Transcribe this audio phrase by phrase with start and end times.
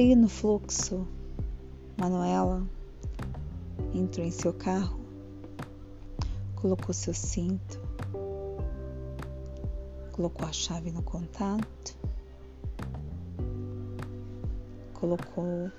[0.00, 1.06] Seguindo o fluxo,
[1.98, 2.66] Manuela
[3.92, 4.98] entrou em seu carro,
[6.56, 7.78] colocou seu cinto,
[10.10, 11.98] colocou a chave no contato,
[14.94, 15.70] colocou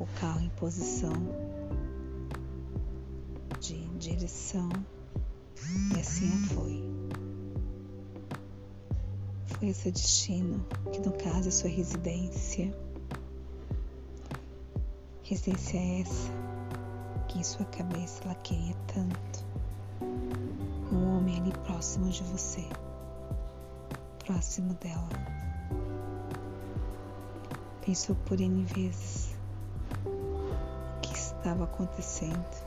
[0.00, 1.12] o carro em posição
[3.60, 4.70] de direção
[5.94, 6.82] e assim foi.
[9.44, 12.74] Foi esse destino, que no caso é sua residência.
[15.32, 16.30] Residência é essa
[17.26, 19.46] que em sua cabeça ela queria tanto.
[20.92, 22.62] Um homem ali próximo de você,
[24.26, 25.08] próximo dela.
[27.80, 29.34] Pensou por N vezes
[30.04, 32.66] o que estava acontecendo.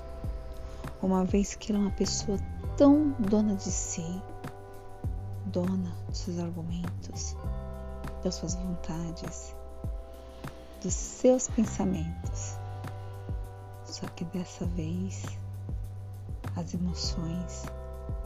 [1.03, 2.39] Uma vez que era uma pessoa
[2.77, 4.19] tão dona de si,
[5.45, 7.37] dona dos seus argumentos,
[8.23, 9.55] das suas vontades,
[10.81, 12.64] dos seus pensamentos.
[13.95, 15.23] Só que dessa vez
[16.57, 17.63] as emoções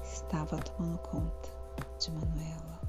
[0.04, 1.50] estavam tomando conta
[2.00, 2.82] de Manuela.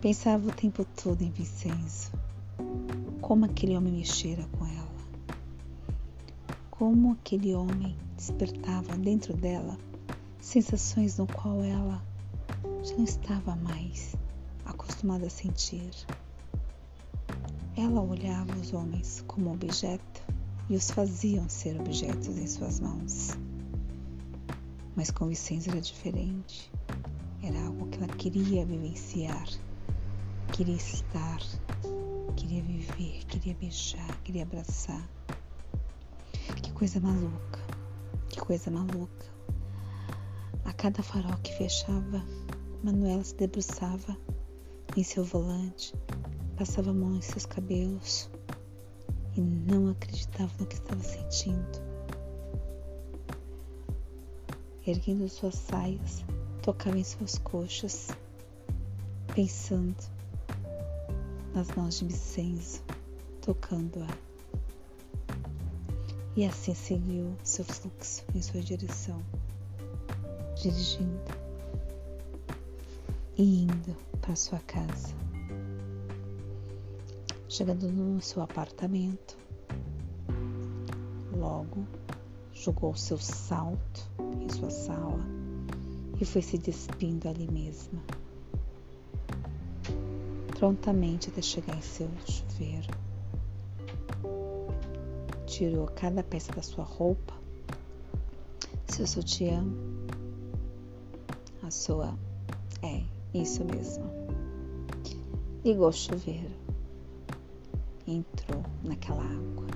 [0.00, 2.10] Pensava o tempo todo em Vincenzo,
[3.20, 5.36] como aquele homem mexera com ela,
[6.70, 9.76] como aquele homem despertava dentro dela
[10.40, 12.02] sensações no qual ela
[12.82, 14.16] já não estava mais
[14.64, 15.90] acostumada a sentir.
[17.76, 20.30] Ela olhava os homens como objeto
[20.70, 23.30] e os faziam ser objetos em suas mãos.
[24.94, 26.70] Mas com Vicente era diferente.
[27.42, 29.48] Era algo que ela queria vivenciar,
[30.52, 31.40] queria estar,
[32.36, 35.10] queria viver, queria beijar, queria abraçar.
[36.62, 37.60] Que coisa maluca,
[38.28, 39.26] que coisa maluca.
[40.64, 42.24] A cada farol que fechava,
[42.84, 44.16] Manuela se debruçava
[44.96, 45.94] em seu volante,
[46.56, 48.30] passava a mão em seus cabelos
[49.40, 51.90] e não acreditava no que estava sentindo.
[54.86, 56.24] Erguendo suas saias,
[56.62, 58.10] tocava em suas coxas,
[59.34, 59.96] pensando
[61.54, 62.82] nas mãos de Vicenzo,
[63.40, 64.08] tocando-a.
[66.36, 69.22] E assim seguiu seu fluxo em sua direção,
[70.62, 71.20] dirigindo
[73.36, 75.29] e indo para sua casa.
[77.50, 79.36] Chegando no seu apartamento,
[81.36, 81.84] logo
[82.52, 84.08] jogou seu salto
[84.40, 85.18] em sua sala
[86.20, 88.00] e foi se despindo ali mesma.
[90.60, 92.86] Prontamente até chegar em seu chuveiro,
[95.44, 97.34] tirou cada peça da sua roupa,
[98.86, 99.64] seu sutiã,
[101.64, 102.16] a sua
[102.80, 103.02] é
[103.34, 104.04] isso mesmo.
[105.64, 106.59] Ligou o chuveiro.
[108.10, 109.66] Entrou naquela água.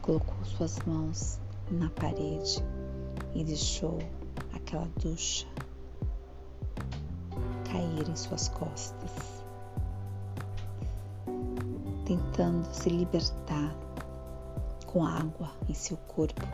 [0.00, 1.40] Colocou suas mãos
[1.72, 2.64] na parede
[3.34, 3.98] e deixou
[4.54, 5.44] aquela ducha
[7.64, 9.10] cair em suas costas,
[12.06, 13.74] tentando se libertar
[14.86, 16.46] com água em seu corpo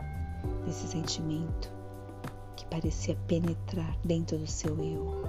[0.65, 1.71] desse sentimento
[2.55, 5.23] que parecia penetrar dentro do seu eu.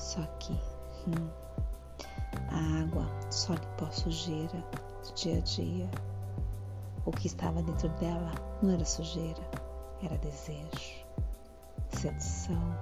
[0.00, 0.52] Só que
[1.06, 1.43] hum,
[2.54, 4.64] a água só limpou a sujeira
[5.02, 5.90] do dia a dia.
[7.04, 8.32] O que estava dentro dela
[8.62, 9.42] não era sujeira,
[10.02, 11.04] era desejo,
[11.90, 12.74] sedução,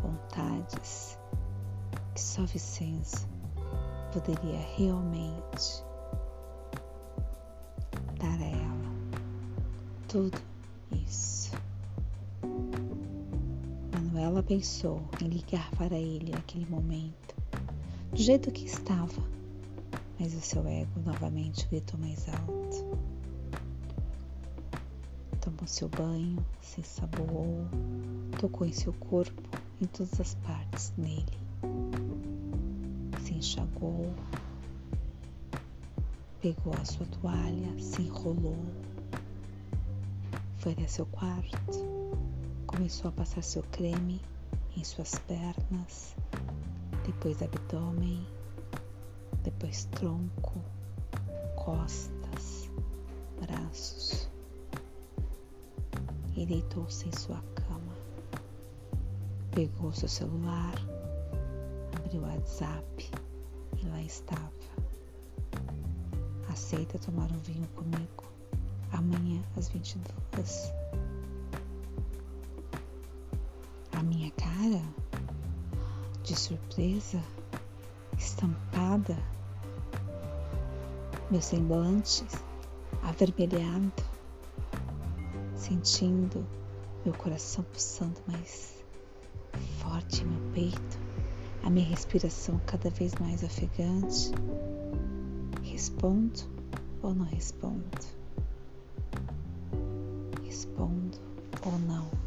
[0.00, 1.18] vontades
[2.14, 3.26] que só Vicenzo
[4.12, 5.84] poderia realmente
[8.18, 8.94] dar a ela.
[10.08, 10.40] Tudo
[10.92, 11.52] isso.
[14.16, 17.36] Ela pensou em ligar para ele naquele momento,
[18.14, 19.22] do jeito que estava,
[20.18, 22.98] mas o seu ego novamente gritou mais alto.
[25.40, 27.66] Tomou seu banho, se ensaboou,
[28.40, 29.42] tocou em seu corpo,
[29.82, 31.26] em todas as partes nele.
[33.24, 34.14] Se enxagou,
[36.40, 38.64] pegou a sua toalha, se enrolou,
[40.58, 41.94] foi até seu quarto
[42.74, 44.20] Começou a passar seu creme
[44.76, 46.16] em suas pernas,
[47.04, 48.26] depois abdômen,
[49.42, 50.60] depois tronco,
[51.56, 52.70] costas,
[53.40, 54.28] braços.
[56.36, 57.94] E deitou-se em sua cama.
[59.52, 60.74] Pegou seu celular,
[61.96, 63.10] abriu o WhatsApp.
[63.80, 64.50] E lá estava.
[66.48, 68.24] Aceita tomar um vinho comigo.
[68.92, 70.72] Amanhã às 22
[74.04, 74.82] minha cara
[76.24, 77.22] de surpresa,
[78.16, 79.14] estampada,
[81.30, 82.24] meu semblante
[83.02, 83.92] avermelhado,
[85.54, 86.46] sentindo
[87.04, 88.82] meu coração pulsando mais
[89.80, 90.98] forte em meu peito,
[91.62, 94.32] a minha respiração cada vez mais ofegante.
[95.62, 96.40] Respondo
[97.02, 97.98] ou não respondo?
[100.42, 101.18] Respondo
[101.66, 102.24] ou não?